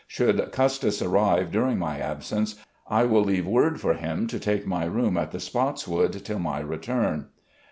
[0.07, 2.55] Should Custis arrive during my absence,
[2.89, 6.59] I will leave word for him to take my room at the Spotswood till my
[6.59, 7.27] return.